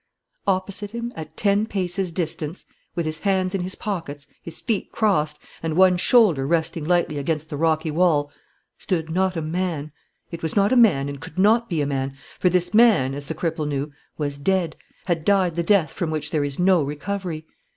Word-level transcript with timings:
Opposite 0.47 0.89
him, 0.89 1.13
at 1.15 1.37
ten 1.37 1.67
paces 1.67 2.11
distance, 2.11 2.65
with 2.95 3.05
his 3.05 3.19
hands 3.19 3.53
in 3.53 3.61
his 3.61 3.75
pockets, 3.75 4.25
his 4.41 4.59
feet 4.59 4.91
crossed, 4.91 5.37
and 5.61 5.75
one 5.77 5.95
shoulder 5.95 6.47
resting 6.47 6.83
lightly 6.85 7.19
against 7.19 7.51
the 7.51 7.55
rocky 7.55 7.91
wall, 7.91 8.31
stood 8.79 9.11
not 9.11 9.35
a 9.35 9.43
man: 9.43 9.91
it 10.31 10.41
was 10.41 10.55
not 10.55 10.71
a 10.71 10.75
man, 10.75 11.07
and 11.07 11.21
could 11.21 11.37
not 11.37 11.69
be 11.69 11.81
a 11.81 11.85
man, 11.85 12.17
for 12.39 12.49
this 12.49 12.73
man, 12.73 13.13
as 13.13 13.27
the 13.27 13.35
cripple 13.35 13.67
knew, 13.67 13.91
was 14.17 14.39
dead, 14.39 14.75
had 15.05 15.23
died 15.23 15.53
the 15.53 15.61
death 15.61 15.91
from 15.91 16.09
which 16.09 16.31
there 16.31 16.43
is 16.43 16.57
no 16.57 16.81
recovery. 16.81 17.45